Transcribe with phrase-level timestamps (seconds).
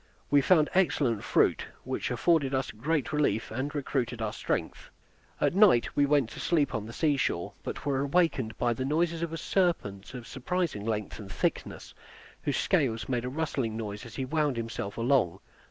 [0.31, 4.89] We found excellent fruit, which afforded us great relief, and recruited our strength.
[5.39, 8.83] At night we went to sleep on the sea shore; but were awakened by the
[8.83, 11.93] noise of a serpent of surprising length and thickness,
[12.41, 15.37] whose scales made a rustling noise as he wound himself along.